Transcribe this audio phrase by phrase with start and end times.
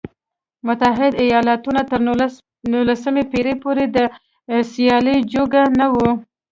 [0.67, 1.99] متحده ایالتونه تر
[2.73, 3.97] نولسمې پېړۍ پورې د
[4.71, 5.95] سیالۍ جوګه نه و.